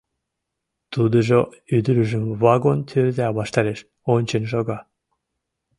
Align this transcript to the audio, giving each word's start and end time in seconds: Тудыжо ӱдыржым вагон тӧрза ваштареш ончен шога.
Тудыжо 0.93 1.39
ӱдыржым 1.77 2.25
вагон 2.41 2.79
тӧрза 2.89 3.27
ваштареш 3.37 3.79
ончен 4.13 4.43
шога. 4.51 4.79